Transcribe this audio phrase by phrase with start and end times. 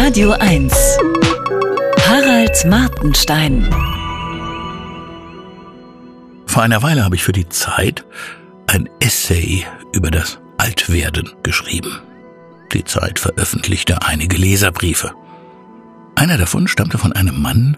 [0.00, 0.72] Radio 1.
[2.06, 3.68] Harald Martenstein.
[6.46, 8.04] Vor einer Weile habe ich für die Zeit
[8.68, 11.98] ein Essay über das Altwerden geschrieben.
[12.72, 15.10] Die Zeit veröffentlichte einige Leserbriefe.
[16.14, 17.76] Einer davon stammte von einem Mann,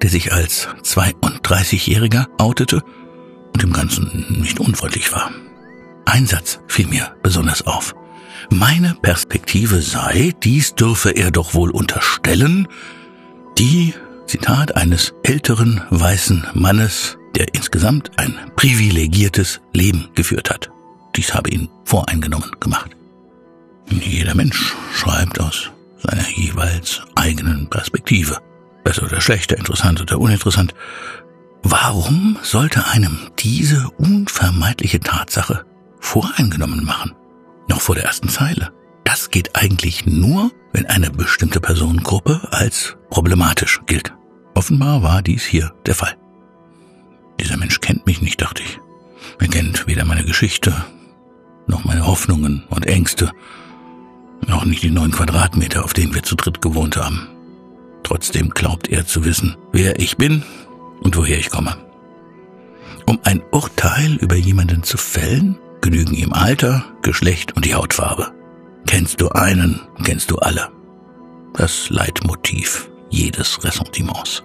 [0.00, 2.82] der sich als 32-Jähriger outete
[3.52, 5.30] und im Ganzen nicht unfreundlich war.
[6.06, 7.94] Ein Satz fiel mir besonders auf.
[8.50, 12.68] Meine Perspektive sei, dies dürfe er doch wohl unterstellen,
[13.58, 13.94] die,
[14.26, 20.70] Zitat, eines älteren weißen Mannes, der insgesamt ein privilegiertes Leben geführt hat.
[21.16, 22.90] Dies habe ihn voreingenommen gemacht.
[23.90, 28.38] Jeder Mensch schreibt aus seiner jeweils eigenen Perspektive.
[28.84, 30.74] Besser oder schlechter, interessant oder uninteressant.
[31.62, 35.64] Warum sollte einem diese unvermeidliche Tatsache
[36.00, 37.12] voreingenommen machen?
[37.68, 38.72] Noch vor der ersten Zeile.
[39.04, 44.14] Das geht eigentlich nur, wenn eine bestimmte Personengruppe als problematisch gilt.
[44.54, 46.16] Offenbar war dies hier der Fall.
[47.40, 48.80] Dieser Mensch kennt mich nicht, dachte ich.
[49.38, 50.74] Er kennt weder meine Geschichte,
[51.66, 53.32] noch meine Hoffnungen und Ängste,
[54.46, 57.28] noch nicht die neun Quadratmeter, auf denen wir zu dritt gewohnt haben.
[58.02, 60.42] Trotzdem glaubt er zu wissen, wer ich bin
[61.00, 61.76] und woher ich komme.
[63.06, 68.32] Um ein Urteil über jemanden zu fällen, genügen ihm Alter, Geschlecht und die Hautfarbe.
[68.86, 70.70] Kennst du einen, kennst du alle.
[71.54, 74.42] Das Leitmotiv jedes Ressentiments.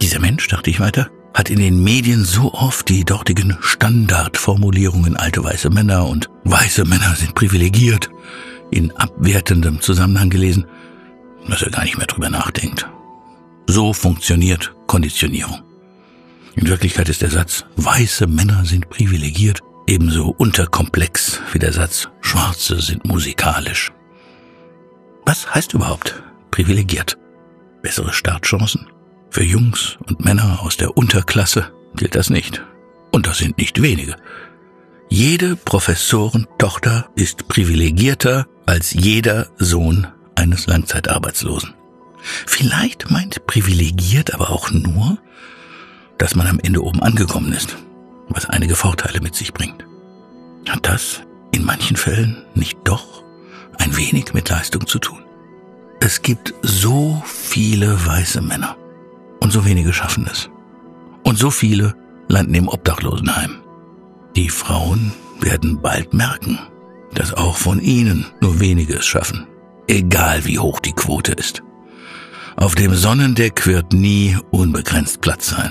[0.00, 5.42] Dieser Mensch, dachte ich weiter, hat in den Medien so oft die dortigen Standardformulierungen alte
[5.42, 8.10] weiße Männer und weiße Männer sind privilegiert
[8.70, 10.66] in abwertendem Zusammenhang gelesen,
[11.48, 12.88] dass er gar nicht mehr drüber nachdenkt.
[13.66, 15.62] So funktioniert Konditionierung.
[16.54, 22.80] In Wirklichkeit ist der Satz, weiße Männer sind privilegiert, ebenso unterkomplex wie der Satz, Schwarze
[22.80, 23.90] sind musikalisch.
[25.24, 27.18] Was heißt überhaupt privilegiert?
[27.82, 28.86] Bessere Startchancen?
[29.30, 32.62] Für Jungs und Männer aus der Unterklasse gilt das nicht.
[33.10, 34.16] Und das sind nicht wenige.
[35.08, 41.72] Jede Professorentochter ist privilegierter als jeder Sohn eines Langzeitarbeitslosen.
[42.46, 45.18] Vielleicht meint privilegiert aber auch nur,
[46.18, 47.78] dass man am Ende oben angekommen ist,
[48.28, 49.84] was einige Vorteile mit sich bringt.
[50.68, 51.22] Hat das
[51.52, 53.22] in manchen Fällen nicht doch
[53.78, 55.18] ein wenig mit Leistung zu tun?
[56.00, 58.76] Es gibt so viele weiße Männer
[59.40, 60.48] und so wenige schaffen es.
[61.24, 61.94] Und so viele
[62.28, 63.58] landen im Obdachlosenheim.
[64.36, 66.58] Die Frauen werden bald merken,
[67.14, 69.46] dass auch von ihnen nur wenige es schaffen,
[69.88, 71.62] egal wie hoch die Quote ist.
[72.56, 75.70] Auf dem Sonnendeck wird nie unbegrenzt Platz sein.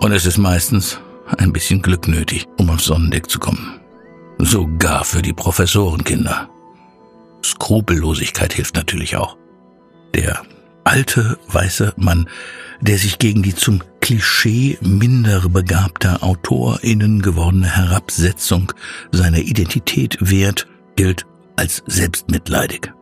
[0.00, 1.00] Und es ist meistens
[1.36, 3.80] ein bisschen Glück nötig, um aufs Sonnendeck zu kommen.
[4.38, 6.48] Sogar für die Professorenkinder.
[7.44, 9.36] Skrupellosigkeit hilft natürlich auch.
[10.14, 10.42] Der
[10.84, 12.28] alte weiße Mann,
[12.80, 18.72] der sich gegen die zum Klischee minder begabter AutorInnen gewordene Herabsetzung
[19.12, 22.92] seiner Identität wehrt, gilt als selbstmitleidig.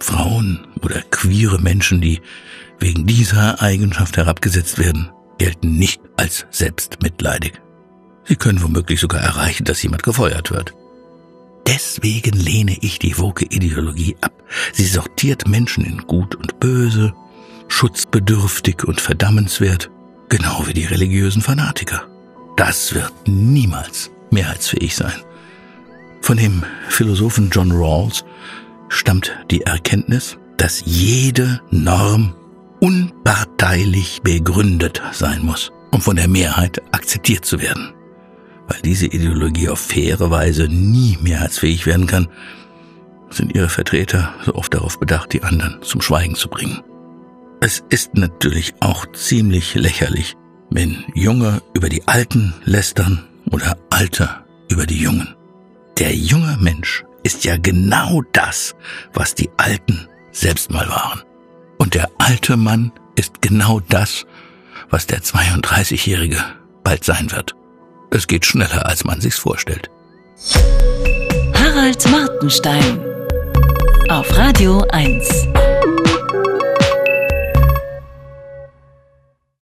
[0.00, 2.20] Frauen oder queere Menschen, die
[2.78, 7.54] wegen dieser Eigenschaft herabgesetzt werden, gelten nicht als selbstmitleidig.
[8.24, 10.74] Sie können womöglich sogar erreichen, dass jemand gefeuert wird.
[11.66, 14.32] Deswegen lehne ich die Woke-Ideologie ab.
[14.72, 17.12] Sie sortiert Menschen in gut und böse,
[17.68, 19.90] schutzbedürftig und verdammenswert,
[20.28, 22.06] genau wie die religiösen Fanatiker.
[22.56, 25.12] Das wird niemals mehrheitsfähig sein.
[26.20, 28.24] Von dem Philosophen John Rawls
[28.88, 32.34] stammt die Erkenntnis, dass jede Norm
[32.80, 37.94] unparteilich begründet sein muss, um von der Mehrheit akzeptiert zu werden
[38.68, 42.28] weil diese Ideologie auf faire Weise nie mehrheitsfähig werden kann,
[43.30, 46.82] sind ihre Vertreter so oft darauf bedacht, die anderen zum Schweigen zu bringen.
[47.60, 50.36] Es ist natürlich auch ziemlich lächerlich,
[50.70, 54.28] wenn Junge über die Alten lästern oder Alte
[54.70, 55.34] über die Jungen.
[55.98, 58.76] Der junge Mensch ist ja genau das,
[59.12, 61.22] was die Alten selbst mal waren.
[61.78, 64.26] Und der alte Mann ist genau das,
[64.90, 66.42] was der 32-Jährige
[66.84, 67.54] bald sein wird.
[68.10, 69.90] Es geht schneller, als man sich's vorstellt.
[71.54, 73.00] Harald Martenstein
[74.08, 75.47] auf Radio 1.